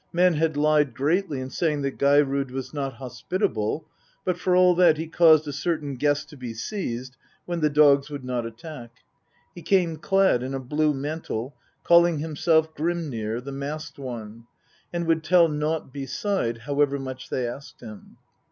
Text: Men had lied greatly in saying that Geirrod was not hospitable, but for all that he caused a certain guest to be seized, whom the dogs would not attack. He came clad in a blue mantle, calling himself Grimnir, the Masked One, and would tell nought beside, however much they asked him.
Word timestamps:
Men 0.11 0.33
had 0.33 0.57
lied 0.57 0.95
greatly 0.95 1.39
in 1.39 1.51
saying 1.51 1.83
that 1.83 1.99
Geirrod 1.99 2.49
was 2.49 2.73
not 2.73 2.93
hospitable, 2.93 3.87
but 4.25 4.35
for 4.35 4.55
all 4.55 4.73
that 4.73 4.97
he 4.97 5.05
caused 5.05 5.47
a 5.47 5.53
certain 5.53 5.95
guest 5.95 6.27
to 6.29 6.35
be 6.35 6.55
seized, 6.55 7.17
whom 7.45 7.59
the 7.59 7.69
dogs 7.69 8.09
would 8.09 8.25
not 8.25 8.43
attack. 8.43 8.89
He 9.53 9.61
came 9.61 9.97
clad 9.97 10.41
in 10.41 10.55
a 10.55 10.59
blue 10.59 10.91
mantle, 10.95 11.53
calling 11.83 12.17
himself 12.17 12.73
Grimnir, 12.73 13.41
the 13.41 13.51
Masked 13.51 13.99
One, 13.99 14.47
and 14.91 15.05
would 15.05 15.23
tell 15.23 15.47
nought 15.47 15.93
beside, 15.93 16.57
however 16.61 16.97
much 16.97 17.29
they 17.29 17.47
asked 17.47 17.81
him. 17.81 18.17